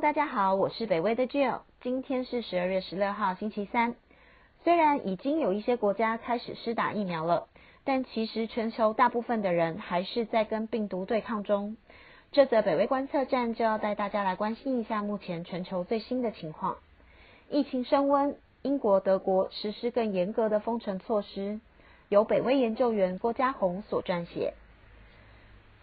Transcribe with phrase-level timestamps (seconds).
[0.00, 1.60] 大家好，我是北威的 Jill。
[1.82, 3.94] 今天是十二月十六号，星期三。
[4.64, 7.48] 虽然已经有一些国家开始施打疫苗了，
[7.84, 11.76] 但其实全球大部分的人还是在跟病毒对抗中。
[12.32, 16.78] 这则北威观测站就要带大家来关心一下目前全球最新的情况。
[17.50, 21.60] 疫情升温，英国、德国实施更严格的封城措施。
[22.08, 24.54] 由北威研究员郭家宏所撰写。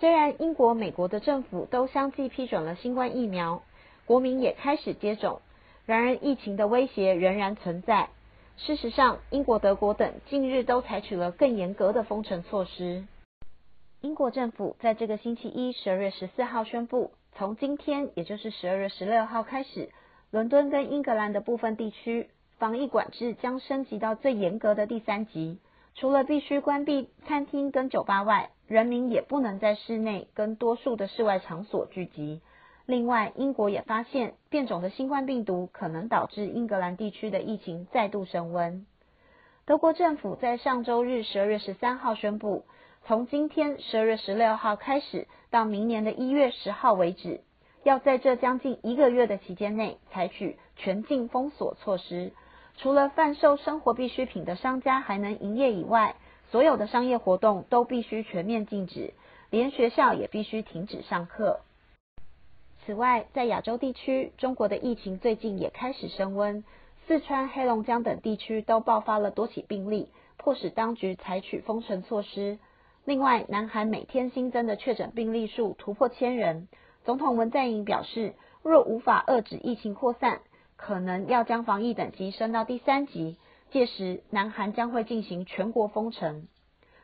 [0.00, 3.62] 虽然英国、美国的政府都相继批准了新冠疫苗。
[4.06, 5.40] 国民也开始接种，
[5.86, 8.08] 然而疫情的威胁仍然存在。
[8.56, 13.04] 事实上，英国、德国等近日都采取了更严格的封城措施。
[14.00, 19.88] 英国政府在这个星期一，十二月十四号宣布，从今天，也就是十二月十六号开始，
[20.30, 25.58] 伦敦跟英格兰的部分地区防疫管制将升级到最严格的第三级。
[25.94, 32.40] 除了必须关闭餐厅跟酒吧外，人民也不能在室内跟多数的室外场所聚集。
[32.86, 38.86] 另外，英国也发现变种的新冠病毒可能导致英格兰地区的疫情再度升温。
[39.64, 42.64] 德国政府在上周日十二月十三号宣布，
[43.04, 47.40] 从今天十二月十六号开始到明年的一月十号为止，
[47.84, 52.32] 要在这将近一个月的期间内采取全境封锁措施。
[52.76, 56.16] 除了贩售生活必需品的商家还能营业以外，
[56.50, 59.14] 所有的商业活动都必须全面禁止，
[59.50, 61.60] 连学校也必须停止上课。
[62.84, 66.64] 此外，在亚洲地区，中国的疫情最近也开始升温，
[67.06, 72.58] 四川、黑龙江等地区都爆发了多起病例，迫使当局采取封城措施。
[73.04, 76.66] 另外，南韩每天新增的确诊病例数突破千人，
[77.04, 80.40] 总统文在寅表示，若无法遏止疫情扩散，
[80.76, 83.36] 可能要将防疫等级升到第三级，
[83.70, 86.48] 届时南韩将会进行全国封城。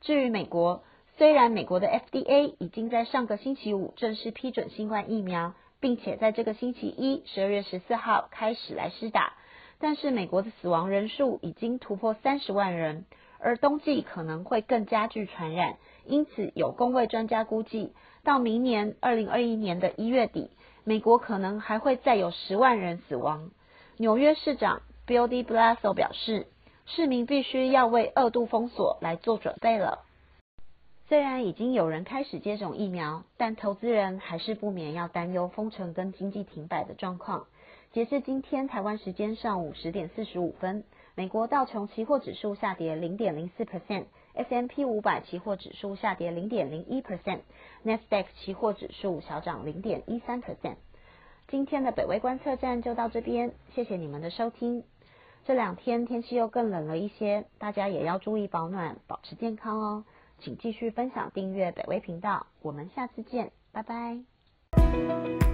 [0.00, 0.84] 至于美国，
[1.16, 5.52] 虽然美国的 FDA 已经在上个星期五正式批准新冠疫苗。
[5.84, 9.34] 并且在这个星期一，十二月十四号开始来施打，
[9.78, 13.04] 但是美国的死亡人数已经突破三十万人，
[13.38, 20.48] 而冬季可能会更加剧传染，因此有工位专家估计，到明年二零二一年的一月底，
[20.84, 23.50] 美国可能还会再有十万人死亡。
[23.98, 26.46] 纽约市长 Bill de Blasio 表示，
[26.86, 29.98] 市民必须要为二度封锁来做准备了。
[31.06, 37.46] 虽然已经有人开始接种疫苗，但投资人还是不免要担忧封城跟经济停摆的状况。
[37.92, 40.82] 截至今天台湾时间上午十点四十五分，
[41.14, 50.76] 美国道琼期货指数下跌零点零四 percent，S M P 五百期货指数下跌零点零一 percent，n e s d a q 期货指数小涨零点一三 percent。
[51.48, 54.82] 今天的北威观测站就到这边，谢谢你们的收听。
[55.44, 60.04] 这两天天气又更冷了一些，大家也要注意保暖，保持健康哦。
[60.44, 62.46] 请继续分享，订阅北威频道。
[62.60, 65.53] 我们下次见，拜拜。